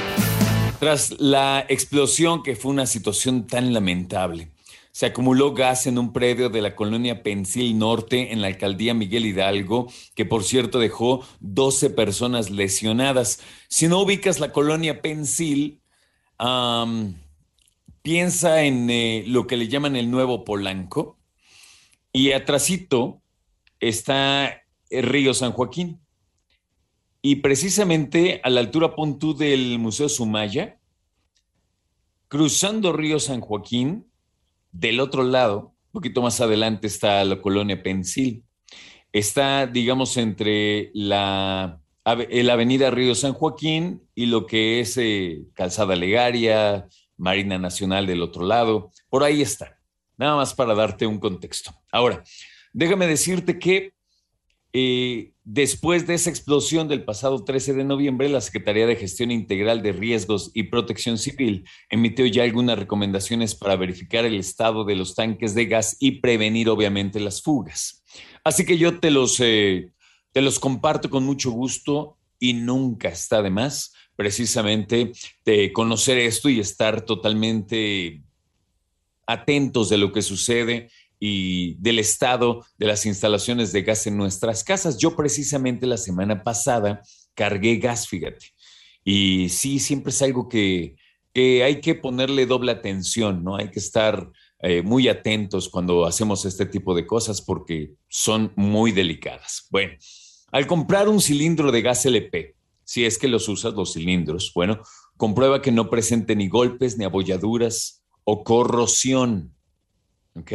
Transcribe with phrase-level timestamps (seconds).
[0.79, 4.49] Tras la explosión que fue una situación tan lamentable,
[4.92, 9.28] se acumuló gas en un predio de la colonia Pensil Norte en la alcaldía Miguel
[9.28, 13.42] Hidalgo, que por cierto dejó 12 personas lesionadas.
[13.67, 15.81] Si no ubicas la colonia Pensil,
[18.02, 21.20] piensa en eh, lo que le llaman el nuevo Polanco
[22.12, 23.21] y atrasito
[23.80, 26.02] está el río San Joaquín.
[27.22, 30.80] Y precisamente a la altura puntú del Museo Sumaya,
[32.27, 34.12] cruzando río San Joaquín,
[34.72, 38.44] del otro lado, un poquito más adelante está la colonia Pensil.
[39.14, 45.95] Está, digamos, entre la, la avenida Río San Joaquín y lo que es eh, Calzada
[45.95, 48.92] Legaria, Marina Nacional del otro lado.
[49.09, 49.80] Por ahí está.
[50.17, 51.72] Nada más para darte un contexto.
[51.92, 52.23] Ahora,
[52.76, 53.94] déjame decirte que
[54.74, 59.82] eh, después de esa explosión del pasado 13 de noviembre, la Secretaría de Gestión Integral
[59.82, 65.16] de Riesgos y Protección Civil emitió ya algunas recomendaciones para verificar el estado de los
[65.16, 68.04] tanques de gas y prevenir obviamente las fugas.
[68.44, 69.92] Así que yo te los, eh,
[70.34, 75.14] te los comparto con mucho gusto y nunca está de más precisamente
[75.45, 78.22] de conocer esto y estar totalmente
[79.26, 80.89] atentos de lo que sucede
[81.28, 85.00] y del estado de las instalaciones de gas en nuestras casas.
[85.00, 87.02] Yo precisamente la semana pasada
[87.34, 88.54] cargué gas, fíjate.
[89.04, 90.98] Y sí, siempre es algo que,
[91.34, 93.56] hay que ponerle doble atención, ¿no?
[93.56, 98.92] Hay que estar eh, muy atentos cuando hacemos este tipo de cosas porque son muy
[98.92, 99.66] delicadas.
[99.72, 99.94] Bueno,
[100.52, 104.80] al comprar un cilindro de gas LP, si es que los usas, los cilindros, bueno,
[105.17, 109.56] comprueba que no presente ni golpes, ni abolladuras o corrosión.
[110.36, 110.52] ¿Ok?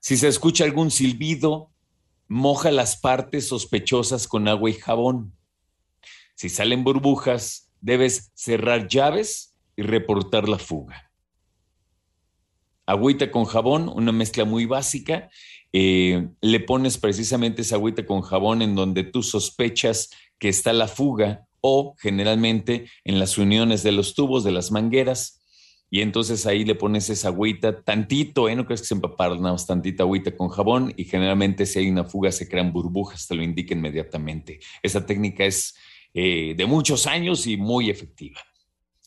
[0.00, 1.70] Si se escucha algún silbido,
[2.28, 5.32] moja las partes sospechosas con agua y jabón.
[6.34, 11.10] Si salen burbujas, debes cerrar llaves y reportar la fuga.
[12.86, 15.28] Agüita con jabón, una mezcla muy básica.
[15.72, 20.88] Eh, le pones precisamente esa agüita con jabón en donde tú sospechas que está la
[20.88, 25.37] fuga o generalmente en las uniones de los tubos, de las mangueras
[25.90, 28.54] y entonces ahí le pones esa agüita, tantito, ¿eh?
[28.54, 32.04] No crees que se empaparon, nada tantita agüita con jabón y generalmente si hay una
[32.04, 34.60] fuga se crean burbujas, te lo indica inmediatamente.
[34.82, 35.74] Esa técnica es
[36.12, 38.40] eh, de muchos años y muy efectiva.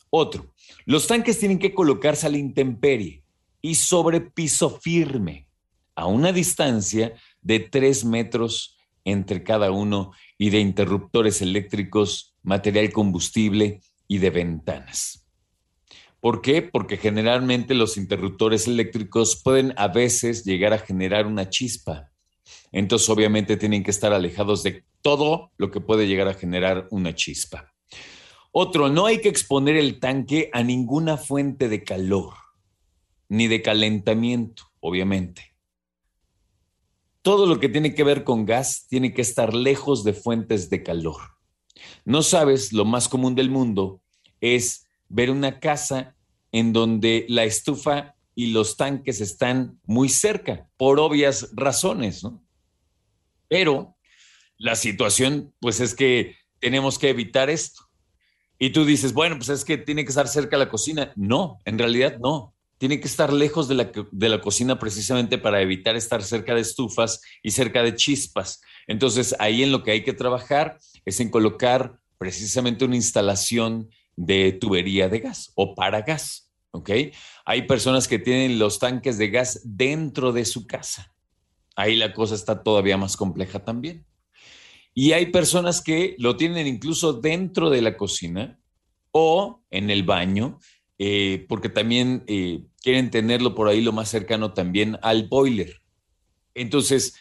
[0.10, 0.54] Otro,
[0.86, 3.24] los tanques tienen que colocarse a la intemperie
[3.62, 5.48] y sobre piso firme,
[5.96, 13.82] a una distancia de tres metros entre cada uno y de interruptores eléctricos, material combustible
[14.08, 15.28] y de ventanas.
[16.22, 16.62] ¿Por qué?
[16.62, 22.12] Porque generalmente los interruptores eléctricos pueden a veces llegar a generar una chispa.
[22.72, 27.16] Entonces, obviamente, tienen que estar alejados de todo lo que puede llegar a generar una
[27.16, 27.74] chispa.
[28.52, 32.34] Otro, no hay que exponer el tanque a ninguna fuente de calor,
[33.28, 35.56] ni de calentamiento, obviamente.
[37.24, 40.84] Todo lo que tiene que ver con gas tiene que estar lejos de fuentes de
[40.84, 41.18] calor.
[42.06, 44.02] No sabes, lo más común del mundo
[44.40, 46.16] es ver una casa
[46.52, 52.42] en donde la estufa y los tanques están muy cerca, por obvias razones, ¿no?
[53.48, 53.98] Pero
[54.58, 57.84] la situación, pues es que tenemos que evitar esto.
[58.58, 61.12] Y tú dices, bueno, pues es que tiene que estar cerca de la cocina.
[61.16, 62.54] No, en realidad no.
[62.78, 66.62] Tiene que estar lejos de la, de la cocina precisamente para evitar estar cerca de
[66.62, 68.62] estufas y cerca de chispas.
[68.88, 74.52] Entonces, ahí en lo que hay que trabajar es en colocar precisamente una instalación de
[74.54, 76.52] tubería de gas o para gas.
[76.72, 76.90] ¿Ok?
[77.46, 81.14] Hay personas que tienen los tanques de gas dentro de su casa.
[81.76, 84.06] Ahí la cosa está todavía más compleja también.
[84.94, 88.60] Y hay personas que lo tienen incluso dentro de la cocina
[89.12, 90.60] o en el baño,
[90.98, 95.82] eh, porque también eh, quieren tenerlo por ahí lo más cercano también al boiler.
[96.54, 97.16] Entonces,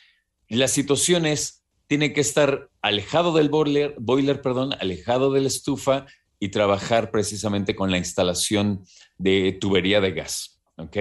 [0.48, 6.06] la situación es, tiene que estar alejado del boiler, boiler perdón, alejado de la estufa,
[6.40, 8.84] y trabajar precisamente con la instalación
[9.18, 10.60] de tubería de gas.
[10.76, 10.96] ¿ok?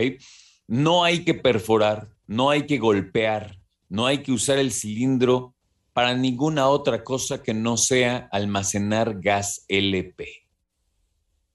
[0.67, 3.57] No hay que perforar, no hay que golpear,
[3.87, 5.55] no hay que usar el cilindro
[5.93, 10.27] para ninguna otra cosa que no sea almacenar gas LP.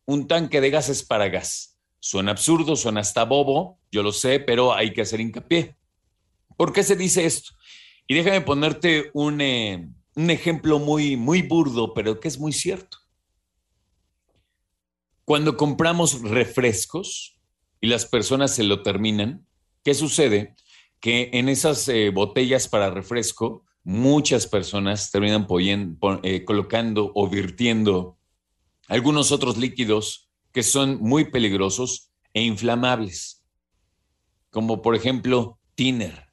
[0.07, 1.79] Un tanque de gas es para gas.
[2.01, 5.77] Suena absurdo, suena hasta bobo, yo lo sé, pero hay que hacer hincapié.
[6.57, 7.53] ¿Por qué se dice esto?
[8.07, 12.99] Y déjame ponerte un, eh, un ejemplo muy, muy burdo, pero que es muy cierto.
[15.25, 17.41] Cuando compramos refrescos
[17.81, 19.47] y las personas se lo terminan,
[19.83, 20.55] ¿qué sucede?
[21.01, 25.47] Que en esas eh, botellas para refresco muchas personas terminan
[26.23, 28.19] eh, colocando o virtiendo
[28.89, 33.45] algunos otros líquidos que son muy peligrosos e inflamables,
[34.51, 36.31] como por ejemplo tiner,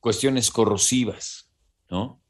[0.00, 1.50] cuestiones corrosivas,
[1.90, 2.20] ¿no?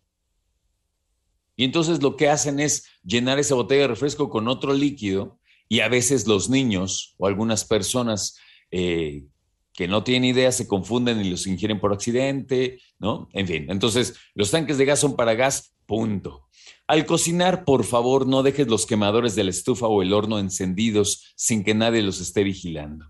[1.56, 5.37] Y entonces lo que hacen es llenar esa botella de refresco con otro líquido
[5.68, 8.38] y a veces los niños o algunas personas
[8.70, 9.24] eh,
[9.72, 13.28] que no tienen idea se confunden y los ingieren por accidente, ¿no?
[13.32, 16.48] En fin, entonces los tanques de gas son para gas, punto.
[16.86, 21.32] Al cocinar, por favor, no dejes los quemadores de la estufa o el horno encendidos
[21.36, 23.06] sin que nadie los esté vigilando.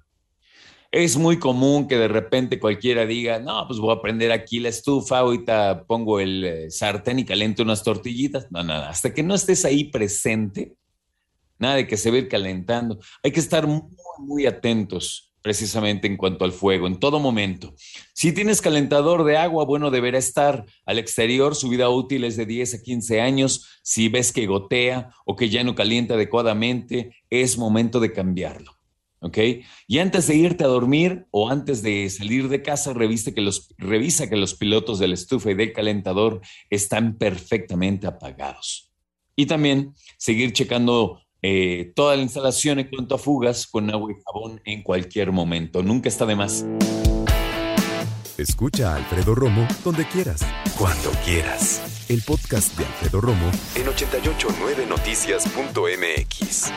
[0.90, 4.70] Es muy común que de repente cualquiera diga, no, pues voy a prender aquí la
[4.70, 8.50] estufa, ahorita pongo el eh, sartén y caliento unas tortillitas.
[8.50, 10.76] No, nada, hasta que no estés ahí presente,
[11.58, 12.98] nada de que se ve calentando.
[13.22, 17.74] Hay que estar muy, atentos precisamente en cuanto al fuego, en todo momento.
[18.12, 22.44] Si tienes calentador de agua, bueno, deberá estar al exterior, su vida útil es de
[22.44, 23.80] 10 a 15 años.
[23.82, 28.78] Si ves que gotea o que ya no calienta adecuadamente, es momento de cambiarlo.
[29.20, 29.38] ¿ok?
[29.86, 34.28] Y antes de irte a dormir o antes de salir de casa, que los, revisa
[34.28, 36.40] que los pilotos de la estufa y del calentador
[36.70, 38.92] están perfectamente apagados.
[39.36, 44.14] Y también seguir checando eh, toda la instalación en cuanto a fugas con agua y
[44.24, 45.82] jabón en cualquier momento.
[45.82, 46.64] Nunca está de más.
[48.36, 50.42] Escucha a Alfredo Romo donde quieras,
[50.78, 52.04] cuando quieras.
[52.08, 56.72] El podcast de Alfredo Romo en 889noticias.mx.